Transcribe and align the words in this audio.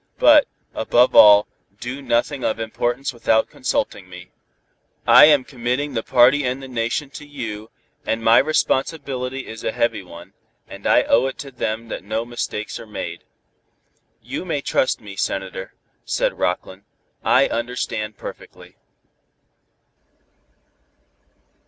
But, 0.17 0.47
above 0.73 1.13
all, 1.15 1.47
do 1.79 2.01
nothing 2.01 2.43
of 2.43 2.59
importance 2.59 3.13
without 3.13 3.51
consulting 3.51 4.09
me. 4.09 4.31
"I 5.05 5.25
am 5.25 5.43
committing 5.43 5.93
the 5.93 6.01
party 6.01 6.43
and 6.43 6.59
the 6.63 6.67
Nation 6.67 7.11
to 7.11 7.23
you, 7.23 7.69
and 8.03 8.23
my 8.23 8.39
responsibility 8.39 9.45
is 9.45 9.63
a 9.63 9.71
heavy 9.71 10.01
one, 10.01 10.33
and 10.67 10.87
I 10.87 11.03
owe 11.03 11.27
it 11.27 11.37
to 11.37 11.51
them 11.51 11.89
that 11.89 12.03
no 12.03 12.25
mistakes 12.25 12.79
are 12.79 12.87
made." 12.87 13.25
"You 14.23 14.43
may 14.43 14.61
trust 14.61 15.01
me, 15.01 15.15
Senator," 15.15 15.75
said 16.03 16.39
Rockland. 16.39 16.81
"I 17.23 17.47
understand 17.49 18.17
perfectly." 18.17 18.77